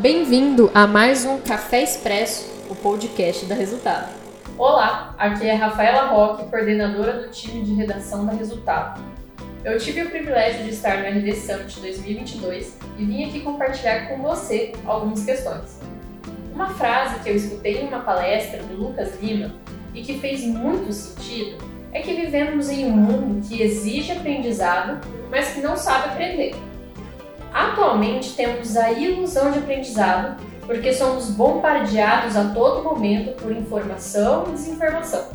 [0.00, 4.10] Bem-vindo a mais um Café Expresso, o podcast da Resultado.
[4.56, 8.98] Olá, aqui é Rafaela Roque, coordenadora do time de redação da Resultado.
[9.62, 14.22] Eu tive o privilégio de estar no RD Summit 2022 e vim aqui compartilhar com
[14.22, 15.78] você algumas questões.
[16.54, 19.54] Uma frase que eu escutei em uma palestra do Lucas Lima
[19.92, 21.62] e que fez muito sentido
[21.92, 26.54] é que vivemos em um mundo que exige aprendizado, mas que não sabe aprender.
[27.52, 34.52] Atualmente temos a ilusão de aprendizado porque somos bombardeados a todo momento por informação e
[34.52, 35.28] desinformação.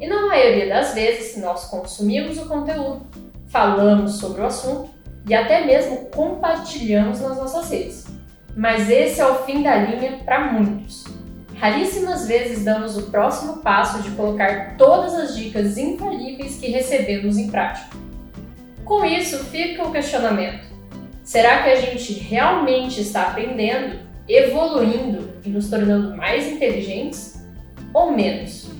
[0.00, 3.06] E na maioria das vezes nós consumimos o conteúdo,
[3.46, 4.90] falamos sobre o assunto
[5.28, 8.06] e até mesmo compartilhamos nas nossas redes.
[8.56, 11.04] Mas esse é o fim da linha para muitos.
[11.56, 17.50] Raríssimas vezes damos o próximo passo de colocar todas as dicas infalíveis que recebemos em
[17.50, 17.96] prática.
[18.84, 20.66] Com isso, fica o questionamento:
[21.26, 23.98] será que a gente realmente está aprendendo,
[24.28, 27.44] evoluindo e nos tornando mais inteligentes
[27.92, 28.70] ou menos?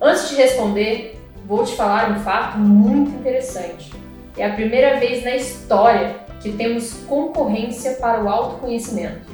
[0.00, 3.92] Antes de responder, vou te falar um fato muito interessante.
[4.36, 9.30] É a primeira vez na história que temos concorrência para o autoconhecimento.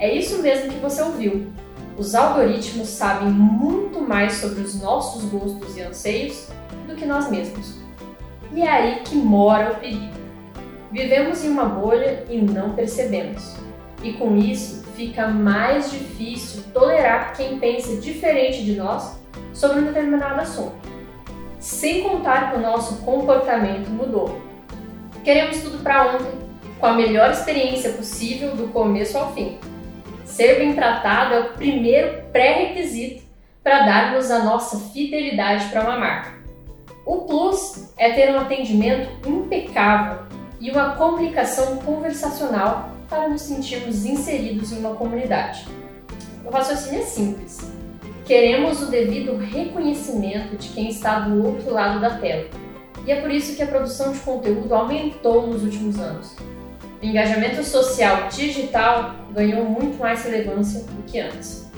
[0.00, 1.46] É isso mesmo que você ouviu.
[1.96, 6.48] Os algoritmos sabem muito mais sobre os nossos gostos e anseios
[6.88, 7.76] do que nós mesmos.
[8.52, 10.23] E é aí que mora o perigo.
[10.94, 13.56] Vivemos em uma bolha e não percebemos.
[14.00, 19.20] E com isso, fica mais difícil tolerar quem pensa diferente de nós
[19.52, 20.76] sobre um determinado assunto.
[21.58, 24.40] Sem contar que o nosso comportamento mudou.
[25.24, 26.30] Queremos tudo para ontem,
[26.78, 29.58] com a melhor experiência possível do começo ao fim
[30.24, 33.24] Ser bem tratado é o primeiro pré-requisito
[33.64, 36.34] para darmos a nossa fidelidade para uma marca.
[37.04, 44.72] O plus é ter um atendimento impecável e uma comunicação conversacional para nos sentirmos inseridos
[44.72, 45.66] em uma comunidade.
[46.44, 47.58] O raciocínio é simples.
[48.24, 52.48] Queremos o devido reconhecimento de quem está do outro lado da tela.
[53.06, 56.34] E é por isso que a produção de conteúdo aumentou nos últimos anos.
[57.02, 61.70] O engajamento social digital ganhou muito mais relevância do que antes.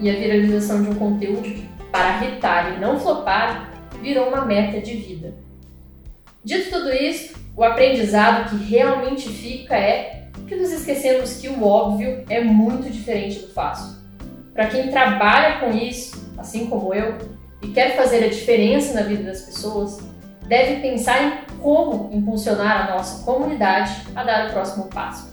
[0.00, 1.48] E a viralização de um conteúdo
[1.90, 5.34] para irritar e não flopar virou uma meta de vida.
[6.44, 12.24] Dito tudo isso, o aprendizado que realmente fica é que nos esquecemos que o óbvio
[12.28, 13.96] é muito diferente do fácil.
[14.52, 17.16] Para quem trabalha com isso, assim como eu,
[17.62, 20.00] e quer fazer a diferença na vida das pessoas,
[20.46, 25.32] deve pensar em como impulsionar a nossa comunidade a dar o próximo passo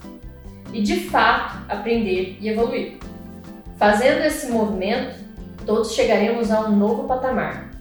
[0.72, 3.00] e, de fato, aprender e evoluir.
[3.78, 5.16] Fazendo esse movimento,
[5.66, 7.72] todos chegaremos a um novo patamar.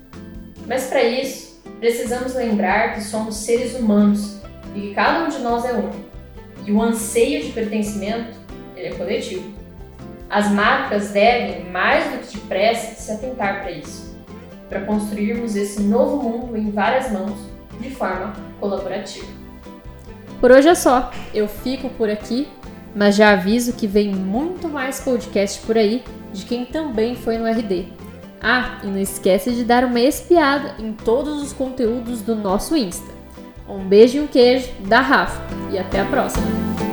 [0.67, 1.48] Mas para isso,
[1.79, 4.39] precisamos lembrar que somos seres humanos
[4.75, 6.09] e que cada um de nós é único.
[6.67, 8.37] E o anseio de pertencimento
[8.77, 9.57] é coletivo.
[10.29, 14.09] As marcas devem, mais do que depressa, se atentar para isso
[14.69, 17.39] para construirmos esse novo mundo em várias mãos
[17.81, 19.27] de forma colaborativa.
[20.41, 21.11] Por hoje é só.
[21.33, 22.49] Eu fico por aqui,
[22.95, 27.47] mas já aviso que vem muito mais podcast por aí de quem também foi no
[27.47, 27.87] RD.
[28.41, 33.13] Ah, e não esquece de dar uma espiada em todos os conteúdos do nosso Insta.
[33.69, 36.88] Um beijo e um queijo da Rafa e até a próxima!